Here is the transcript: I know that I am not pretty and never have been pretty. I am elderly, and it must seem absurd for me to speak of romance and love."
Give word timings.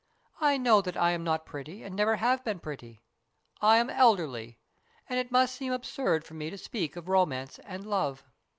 I 0.39 0.57
know 0.57 0.81
that 0.81 0.97
I 0.97 1.11
am 1.11 1.23
not 1.23 1.45
pretty 1.45 1.83
and 1.83 1.95
never 1.95 2.15
have 2.15 2.43
been 2.43 2.57
pretty. 2.59 3.01
I 3.61 3.77
am 3.77 3.87
elderly, 3.91 4.57
and 5.07 5.19
it 5.19 5.29
must 5.31 5.53
seem 5.53 5.71
absurd 5.73 6.23
for 6.25 6.33
me 6.33 6.49
to 6.49 6.57
speak 6.57 6.95
of 6.95 7.07
romance 7.07 7.59
and 7.59 7.85
love." 7.85 8.23